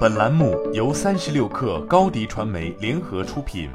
[0.00, 3.70] 本栏目由三十六氪高低传媒联合出品。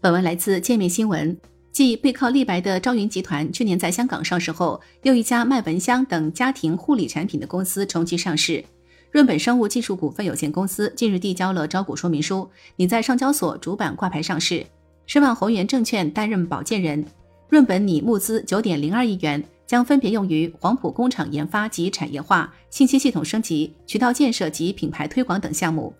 [0.00, 1.36] 本文来自界面新闻。
[1.70, 8.64] 继背靠立白的朝云集团去年在香港上市后，又一家卖蚊香等家庭护理产品的公司重启上市。
[9.10, 14.64] 润本生物技术股份有限公司近日递交了招股说明书，拟在上交所主板挂牌上市。
[15.06, 17.04] 申万宏源证券担任保荐人。
[17.48, 25.94] 润本拟募资九点零二亿元，将分别用于黄埔工厂研发及产业化、信息系统升级、渠道建设及品牌推广等项目。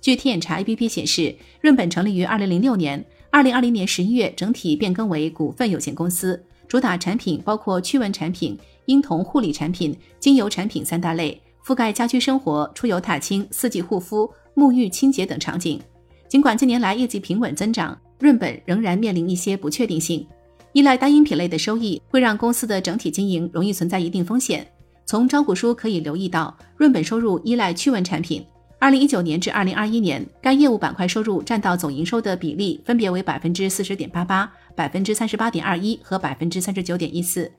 [0.00, 3.04] 据天眼查 APP 显示，润本成立于二零零六年。
[3.32, 15.80] 二零二零年十一月，整体变更为股份有限公司，主打产品包括驱蚊产品、婴童护理产品、精油产品三大类，覆盖家居生活、出游踏青、四季护肤、沐浴清洁等场景。
[16.28, 20.26] 尽管近年来业绩平稳增长，润本仍然面临一些不确定性。
[20.72, 24.66] 依赖单一品类的收益，会让公司的整体经营容易存在一定风险。
[25.04, 28.44] 从招股书可以留意到，润本收入依赖驱蚊产品。
[28.78, 37.50] 二零一九年至二零二一年，该业务板块收入占到总营收的比例分别为百分之四十点八八、百分之三十八点二一和百分之三十九点一四。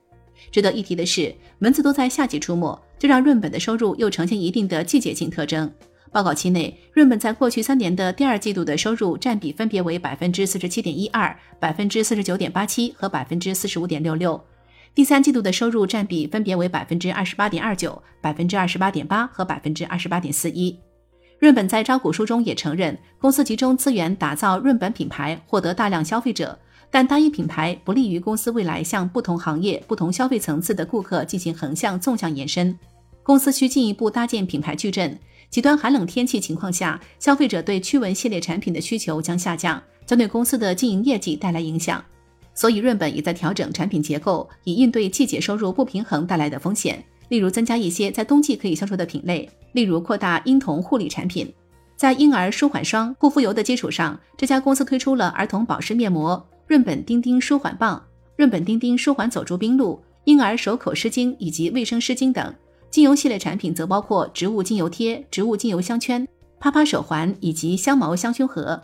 [0.50, 5.70] 值得一提的是，蚊子都在夏季出没，这让润本的收入又呈现一定的季节性特征。
[6.12, 14.38] 报告期内，润本在过去三年的第二季度的收入占比分别为百分之四十七点一二、百分之四十九点八七和百分之四十五点六六，
[14.94, 20.78] 第三季度的收入占比分别为百分之二十八点二九、百分之二十八点八和百分之二十八点四一。
[21.38, 26.58] 润本在招股书中也承认，公司集中资源打造润本品牌，获得大量消费者，
[26.90, 32.78] 但单一品牌不利于公司未来向不同行业、不同消费层次的顾客进行横向、纵向延伸。
[33.22, 35.18] 公司需进一步搭建品牌矩阵。
[35.52, 42.02] 极端寒冷天气情况下，消费者对驱蚊系列产品的需求将下降，将对公司的经营业绩带来影响。
[42.54, 47.04] 所以，润本也在调整产品结构，以应对季节收入不平衡带来的风险。
[47.28, 51.52] 例如，增加一些在冬季可以销售的品类，例如扩大婴童护理产品。
[51.96, 58.02] 在婴儿舒缓霜、护肤油的基础上，这家公司推出了儿童保湿面膜、润本丁丁舒缓棒、
[58.36, 62.54] 润本丁丁舒缓走珠冰露、婴儿手口湿巾以及卫生湿巾等。
[62.92, 66.28] 精油系列产品则包括植物精油贴、植物精油香圈、
[66.60, 68.78] 啪啪手环以及香茅香薰盒。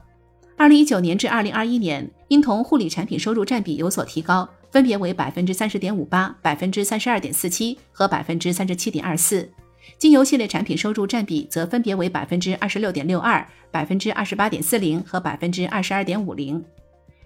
[0.57, 4.49] 二零一九年至二零二一年，婴童护理产品收入占比有所提高。
[4.71, 9.49] 分别为百分之三十点五八、百分之三十二点四七和百分之三十七点二四，
[9.99, 16.63] 精油系列产品收入占比则分别为百分之二十六点六二、百分之二十八点四零和百分之二十二点五零。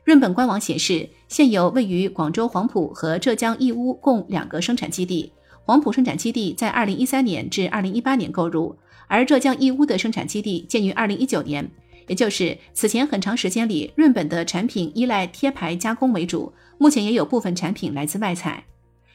[0.05, 5.33] 润本官网显示，现有位于广州黄埔和浙江义乌共两个生产基地，
[5.65, 11.71] 黄埔生产基地在二零一三年至二零一八年购入，而浙江义乌的生产基地建于二零一九年。
[12.09, 18.65] 也就是此前很长时间里，润本的产品依赖贴牌加工为主，目前也有部分产品来自外采。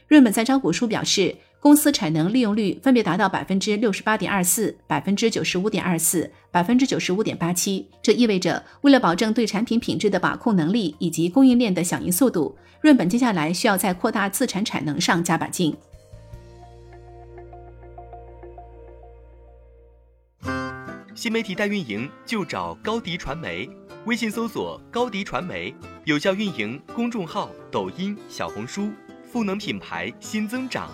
[0.08, 7.86] 润本在招股书表示，公司产能利用率分别达到百分之六十八点二四、百分之九十五点二四、百分之九十五点八七。
[8.02, 15.76] 这意味着，为了保证对产品品质的把控能力以及供应链的响应速度，润本接下来需要在扩大自产产能上加把劲。
[21.18, 23.68] 新媒体代运营就找高迪传媒，
[24.06, 25.74] 微信搜索高迪传媒，
[26.06, 28.92] 有效运营公众号、抖音、小红书，
[29.26, 30.92] 赋能品牌新增长。